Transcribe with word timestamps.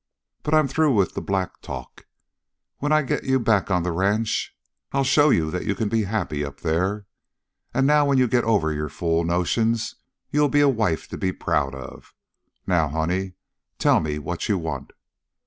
"But 0.41 0.55
I'm 0.55 0.67
through 0.67 0.95
with 0.95 1.13
the 1.13 1.21
black 1.21 1.61
talk. 1.61 2.07
When 2.79 2.91
I 2.91 3.03
get 3.03 3.23
you 3.23 3.39
back 3.39 3.69
on 3.69 3.83
the 3.83 3.91
ranch 3.91 4.57
I'll 4.93 5.03
show 5.03 5.29
you 5.29 5.51
that 5.51 5.65
you 5.67 5.75
can 5.75 5.89
be 5.89 6.05
happy 6.05 6.43
up 6.43 6.61
there. 6.61 7.05
And 7.71 7.85
when 7.87 8.17
you 8.17 8.27
get 8.27 8.43
over 8.43 8.73
your 8.73 8.89
fool 8.89 9.23
notions, 9.23 9.97
you'll 10.31 10.49
be 10.49 10.61
a 10.61 10.67
wife 10.67 11.07
to 11.09 11.19
be 11.19 11.31
proud 11.31 11.75
of. 11.75 12.15
Now, 12.65 12.87
honey, 12.87 13.33
tell 13.77 13.99
me 13.99 14.17
what 14.17 14.49
you 14.49 14.57
want?" 14.57 14.89